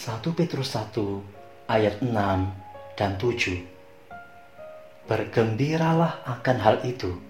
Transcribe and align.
1 0.00 0.32
Petrus 0.32 0.72
1 0.72 0.96
ayat 1.68 2.00
6 2.00 2.08
dan 2.96 3.20
7 3.20 5.04
Bergembiralah 5.04 6.24
akan 6.24 6.56
hal 6.56 6.80
itu 6.88 7.20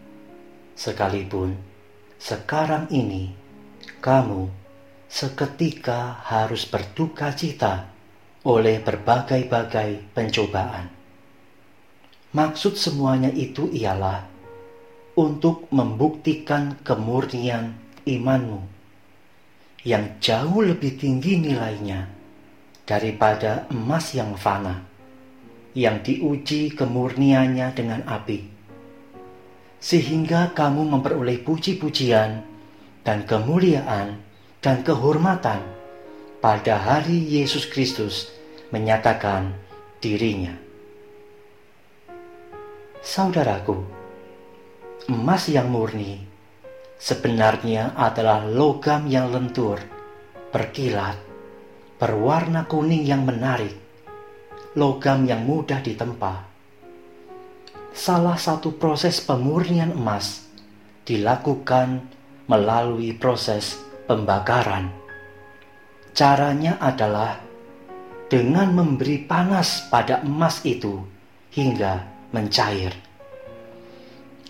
sekalipun 0.78 1.59
sekarang 2.22 2.86
ini 2.94 3.34
kamu 3.98 4.47
seketika 5.11 6.22
harus 6.22 6.62
berduka 6.62 7.34
cita 7.34 7.91
oleh 8.47 8.78
berbagai-bagai 8.78 10.14
pencobaan. 10.14 10.94
Maksud 12.31 12.78
semuanya 12.78 13.34
itu 13.34 13.66
ialah 13.66 14.31
untuk 15.19 15.66
membuktikan 15.75 16.78
kemurnian 16.87 17.75
imanmu 18.06 18.62
yang 19.83 20.22
jauh 20.22 20.62
lebih 20.62 20.94
tinggi 20.94 21.34
nilainya 21.34 22.19
daripada 22.84 23.69
emas 23.70 24.12
yang 24.17 24.34
fana, 24.34 24.84
yang 25.77 26.03
diuji 26.03 26.75
kemurniannya 26.75 27.69
dengan 27.72 28.03
api, 28.05 28.41
sehingga 29.78 30.53
kamu 30.53 30.84
memperoleh 30.98 31.41
puji-pujian 31.41 32.42
dan 33.06 33.19
kemuliaan 33.25 34.20
dan 34.61 34.84
kehormatan 34.84 35.64
pada 36.41 36.77
hari 36.77 37.20
Yesus 37.20 37.69
Kristus 37.69 38.33
menyatakan 38.72 39.56
dirinya. 40.00 40.56
Saudaraku, 43.00 43.81
emas 45.09 45.48
yang 45.48 45.72
murni 45.72 46.20
sebenarnya 47.00 47.97
adalah 47.97 48.44
logam 48.44 49.09
yang 49.09 49.33
lentur, 49.33 49.81
berkilat, 50.53 51.17
berwarna 52.01 52.65
kuning 52.65 53.05
yang 53.05 53.29
menarik, 53.29 53.77
logam 54.73 55.29
yang 55.29 55.45
mudah 55.45 55.84
ditempa. 55.84 56.48
Salah 57.93 58.41
satu 58.41 58.75
proses 58.81 59.20
pemurnian 59.20 59.93
emas 59.93 60.48
dilakukan 61.05 62.00
melalui 62.49 63.12
proses 63.12 63.77
pembakaran 64.09 65.00
Caranya 66.10 66.75
adalah 66.83 67.39
dengan 68.27 68.75
memberi 68.75 69.22
panas 69.22 69.87
pada 69.87 70.19
emas 70.27 70.59
itu 70.66 71.06
hingga 71.55 72.03
mencair. 72.34 72.91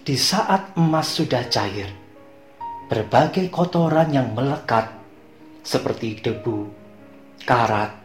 Di 0.01 0.17
saat 0.17 0.73
emas 0.81 1.13
sudah 1.13 1.45
cair, 1.53 1.93
berbagai 2.89 3.53
kotoran 3.53 4.09
yang 4.09 4.33
melekat 4.33 4.89
seperti 5.61 6.17
debu, 6.17 6.80
karat, 7.45 8.01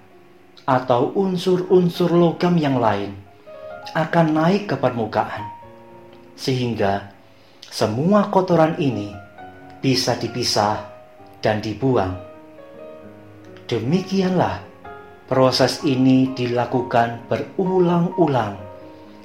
atau 0.66 1.13
unsur-unsur 1.13 2.09
logam 2.09 2.57
yang 2.57 2.81
lain 2.81 3.13
akan 3.94 4.28
naik 4.34 4.73
ke 4.73 4.75
permukaan, 4.81 5.46
sehingga 6.34 7.13
semua 7.69 8.34
kotoran 8.34 8.73
ini 8.81 9.13
bisa 9.79 10.18
dipisah 10.18 10.81
dan 11.46 11.62
dibuang. 11.62 12.18
Demikianlah 13.69 14.66
proses 15.29 15.85
ini 15.85 16.34
dilakukan 16.34 17.29
berulang-ulang 17.29 18.57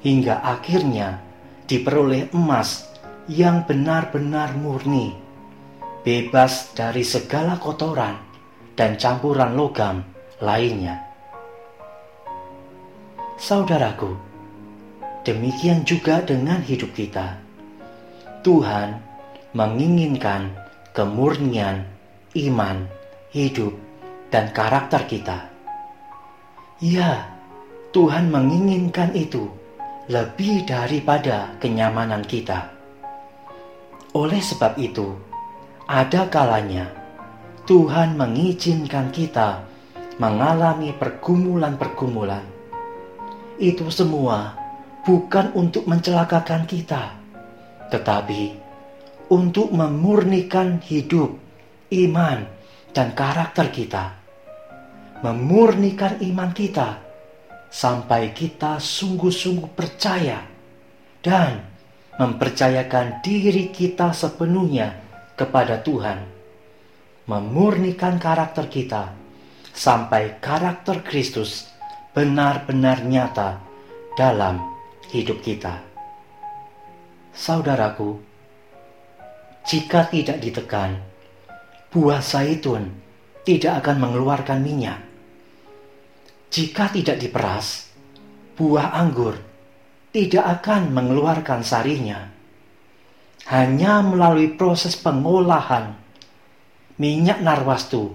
hingga 0.05 0.41
akhirnya 0.45 1.21
diperoleh 1.65 2.33
emas 2.33 2.89
yang 3.29 3.65
benar-benar 3.65 4.53
murni, 4.57 5.13
bebas 6.05 6.73
dari 6.73 7.05
segala 7.05 7.57
kotoran 7.57 8.30
dan 8.81 8.97
campuran 8.97 9.53
logam 9.53 10.01
lainnya. 10.41 10.97
Saudaraku, 13.37 14.17
demikian 15.21 15.85
juga 15.85 16.25
dengan 16.25 16.65
hidup 16.65 16.89
kita. 16.97 17.37
Tuhan 18.41 18.97
menginginkan 19.53 20.57
kemurnian 20.97 21.85
iman, 22.33 22.89
hidup, 23.29 23.77
dan 24.33 24.49
karakter 24.49 25.05
kita. 25.05 25.45
Ya, 26.81 27.37
Tuhan 27.93 28.33
menginginkan 28.33 29.13
itu 29.13 29.45
lebih 30.09 30.65
daripada 30.65 31.53
kenyamanan 31.61 32.25
kita. 32.25 32.73
Oleh 34.17 34.41
sebab 34.41 34.73
itu, 34.81 35.13
ada 35.85 36.25
kalanya 36.33 37.00
Tuhan 37.71 38.19
mengizinkan 38.19 39.15
kita 39.15 39.63
mengalami 40.19 40.91
pergumulan-pergumulan. 40.91 42.43
Itu 43.55 43.87
semua 43.87 44.59
bukan 45.07 45.55
untuk 45.55 45.87
mencelakakan 45.87 46.67
kita, 46.67 47.15
tetapi 47.87 48.59
untuk 49.31 49.71
memurnikan 49.71 50.83
hidup, 50.83 51.31
iman, 51.95 52.43
dan 52.91 53.15
karakter 53.15 53.71
kita 53.71 54.19
memurnikan 55.23 56.19
iman 56.27 56.51
kita 56.51 56.99
sampai 57.71 58.35
kita 58.35 58.83
sungguh-sungguh 58.83 59.71
percaya 59.71 60.43
dan 61.23 61.63
mempercayakan 62.19 63.23
diri 63.23 63.71
kita 63.71 64.11
sepenuhnya 64.11 64.99
kepada 65.39 65.79
Tuhan, 65.79 66.40
memurnikan 67.31 68.19
karakter 68.19 68.67
kita 68.67 69.15
sampai 69.71 70.43
karakter 70.43 70.99
Kristus 70.99 71.71
benar-benar 72.11 73.07
nyata 73.07 73.63
dalam 74.19 74.59
hidup 75.15 75.39
kita. 75.39 75.79
Saudaraku, 77.31 78.19
jika 79.63 80.11
tidak 80.11 80.43
ditekan, 80.43 80.99
buah 81.87 82.19
zaitun 82.19 82.91
tidak 83.47 83.79
akan 83.79 83.95
mengeluarkan 84.03 84.59
minyak 84.59 84.99
jika 86.51 86.91
tidak 86.91 87.15
diperas, 87.15 87.87
buah 88.59 88.91
anggur 88.91 89.39
tidak 90.11 90.59
akan 90.59 90.91
mengeluarkan 90.91 91.63
sarinya. 91.63 92.27
Hanya 93.47 94.03
melalui 94.03 94.51
proses 94.59 94.99
pengolahan, 94.99 95.95
minyak 97.01 97.41
narwastu 97.41 98.13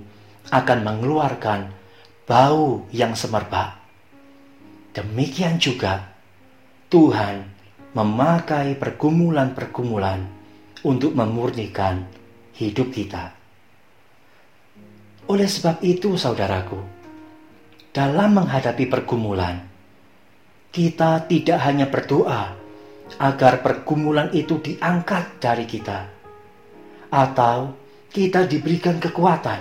akan 0.54 0.86
mengeluarkan 0.86 1.74
bau 2.22 2.86
yang 2.94 3.18
semerbak. 3.18 3.82
Demikian 4.94 5.58
juga 5.58 6.14
Tuhan 6.86 7.50
memakai 7.98 8.78
pergumulan-pergumulan 8.78 10.22
untuk 10.86 11.18
memurnikan 11.18 12.06
hidup 12.54 12.94
kita. 12.94 13.34
Oleh 15.26 15.50
sebab 15.50 15.82
itu, 15.82 16.14
saudaraku, 16.14 16.78
dalam 17.90 18.38
menghadapi 18.38 18.86
pergumulan, 18.86 19.66
kita 20.70 21.26
tidak 21.26 21.58
hanya 21.66 21.90
berdoa 21.90 22.54
agar 23.18 23.66
pergumulan 23.66 24.30
itu 24.30 24.62
diangkat 24.62 25.42
dari 25.42 25.66
kita, 25.66 26.06
atau 27.10 27.85
kita 28.16 28.48
diberikan 28.48 28.96
kekuatan, 28.96 29.60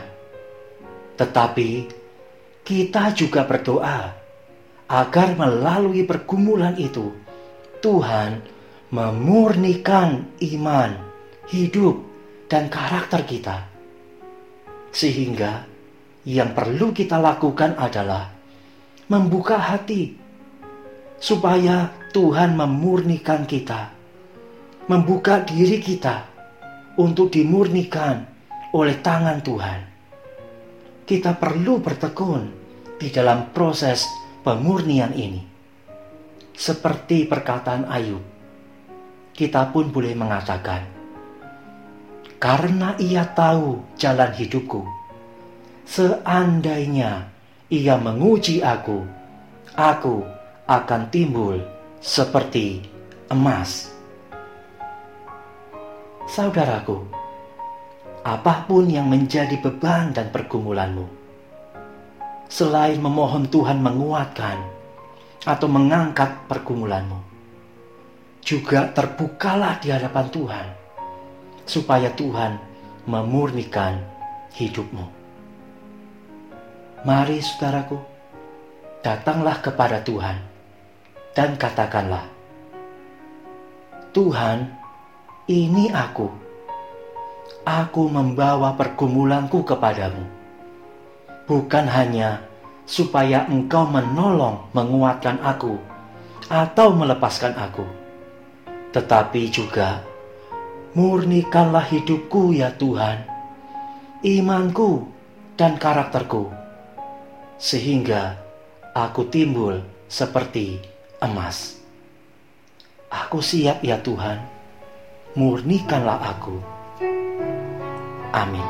tetapi 1.19 1.91
kita 2.63 3.11
juga 3.11 3.43
berdoa 3.43 4.15
agar 4.87 5.35
melalui 5.35 6.07
pergumulan 6.07 6.79
itu 6.79 7.11
Tuhan 7.83 8.39
memurnikan 8.95 10.39
iman, 10.39 10.91
hidup, 11.51 11.99
dan 12.47 12.71
karakter 12.71 13.27
kita, 13.27 13.67
sehingga 14.95 15.67
yang 16.23 16.55
perlu 16.55 16.95
kita 16.95 17.19
lakukan 17.19 17.75
adalah 17.75 18.31
membuka 19.11 19.59
hati 19.59 20.15
supaya 21.19 21.91
Tuhan 22.15 22.55
memurnikan 22.55 23.43
kita, 23.43 23.91
membuka 24.87 25.43
diri 25.43 25.83
kita 25.83 26.23
untuk 26.95 27.35
dimurnikan 27.35 28.34
oleh 28.75 28.99
tangan 28.99 29.39
Tuhan. 29.39 29.79
Kita 31.07 31.39
perlu 31.39 31.79
bertekun 31.79 32.43
di 32.99 33.07
dalam 33.07 33.55
proses 33.55 34.03
pemurnian 34.43 35.15
ini. 35.15 35.39
Seperti 36.51 37.23
perkataan 37.23 37.87
Ayub, 37.87 38.23
kita 39.31 39.71
pun 39.71 39.91
boleh 39.91 40.11
mengatakan, 40.11 40.83
"Karena 42.35 42.99
Ia 42.99 43.23
tahu 43.31 43.95
jalan 43.95 44.31
hidupku." 44.35 44.83
Seandainya 45.85 47.29
ia 47.69 47.95
menguji 47.95 48.65
aku, 48.65 49.05
aku 49.77 50.25
akan 50.65 51.13
timbul 51.13 51.61
seperti 52.01 52.81
emas. 53.29 53.93
Saudaraku, 56.25 57.05
apa 58.25 58.65
pun 58.65 58.89
yang 58.89 59.05
menjadi 59.05 59.53
beban 59.61 60.09
dan 60.09 60.33
pergumulanmu, 60.33 61.05
selain 62.49 62.97
memohon 62.97 63.45
Tuhan 63.45 63.77
menguatkan 63.85 64.65
atau 65.45 65.69
mengangkat 65.69 66.49
pergumulanmu. 66.49 67.21
Juga 68.41 68.89
terbukalah 68.89 69.77
di 69.77 69.93
hadapan 69.93 70.25
Tuhan, 70.33 70.67
supaya 71.69 72.09
Tuhan 72.17 72.57
memurnikan 73.05 74.01
hidupmu. 74.57 75.05
Mari 77.05 77.37
saudaraku, 77.45 78.01
datanglah 79.05 79.61
kepada 79.61 80.01
Tuhan 80.01 80.37
dan 81.37 81.53
katakanlah, 81.61 82.25
Tuhan, 84.13 84.73
ini 85.45 85.93
aku. 85.93 86.44
Aku 87.65 88.05
membawa 88.13 88.77
pergumulanku 88.77 89.65
kepadamu. 89.65 90.21
Bukan 91.49 91.89
hanya 91.89 92.45
supaya 92.85 93.49
engkau 93.49 93.89
menolong 93.89 94.69
menguatkan 94.69 95.41
aku 95.41 95.81
atau 96.45 96.93
melepaskan 96.93 97.57
aku. 97.57 97.81
Tetapi 98.93 99.49
juga 99.49 100.05
murnikanlah 100.93 101.89
hidupku 101.89 102.53
ya 102.53 102.69
Tuhan, 102.69 103.25
imanku 104.21 105.09
dan 105.57 105.81
karakterku, 105.81 106.53
sehingga 107.57 108.37
aku 108.93 109.25
timbul 109.25 109.81
seperti 110.05 110.85
emas. 111.17 111.81
Aku 113.09 113.41
siap 113.41 113.81
ya 113.81 113.97
Tuhan, 113.97 114.37
murnikanlah 115.33 116.21
aku. 116.29 116.74
Amin. 118.35 118.67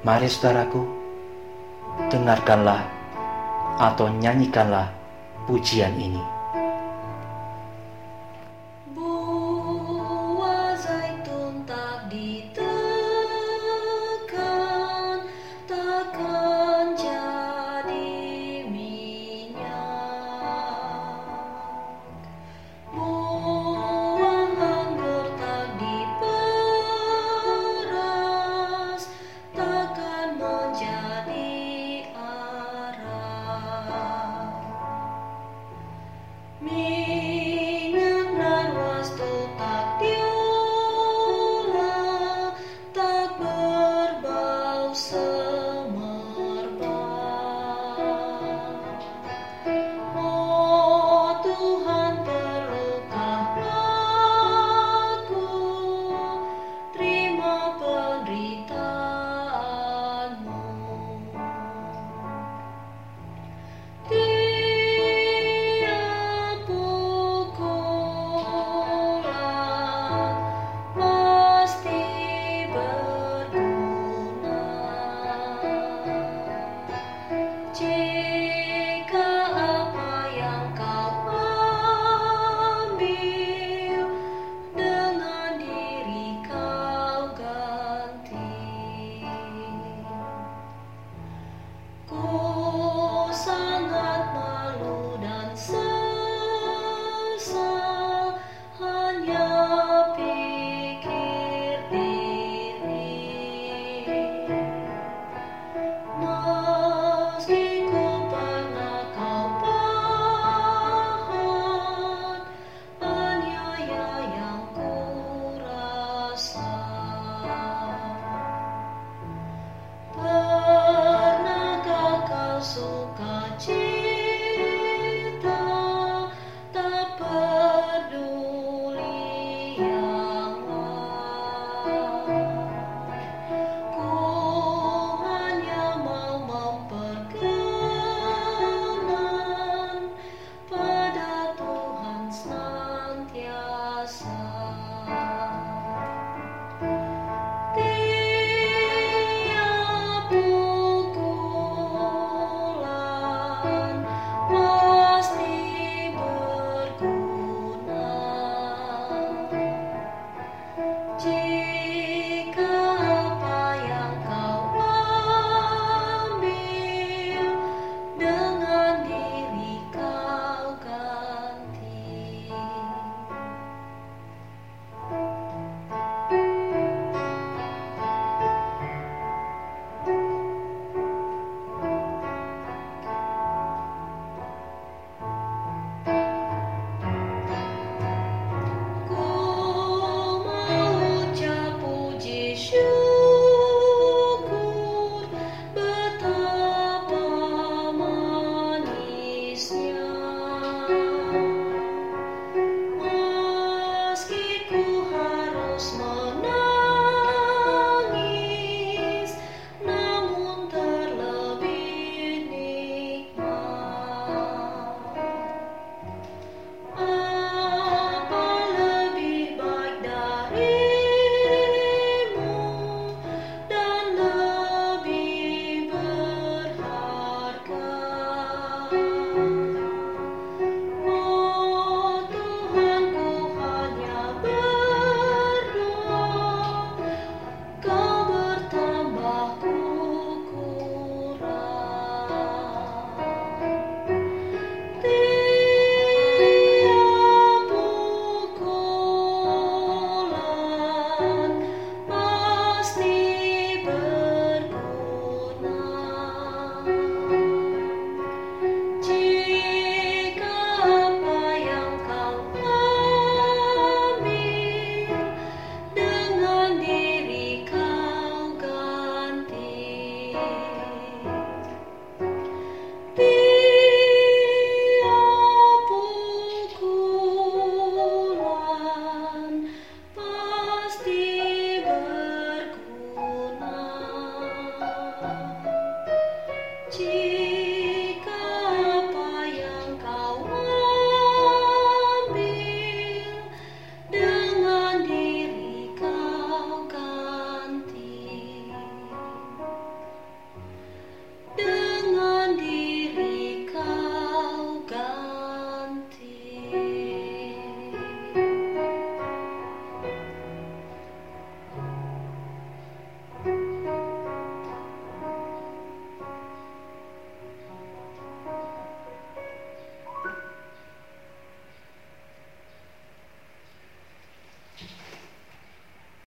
Mari 0.00 0.32
saudaraku, 0.32 0.80
dengarkanlah 2.08 2.80
atau 3.76 4.08
nyanyikanlah 4.08 4.88
pujian 5.44 5.92
ini. 6.00 6.37